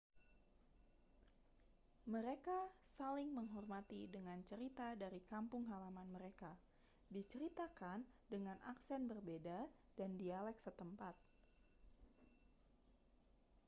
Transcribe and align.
mereka 2.13 2.57
saling 2.97 3.29
menghormati 3.37 4.01
dengan 4.15 4.39
cerita 4.49 4.87
dari 5.03 5.19
kampung 5.31 5.63
halaman 5.71 6.07
mereka 6.17 6.49
diceritakan 7.15 7.99
dengan 8.33 8.57
aksen 8.71 9.01
berbeda 9.11 9.59
dan 10.01 10.09
dialek 10.21 10.57
setempat 10.65 11.13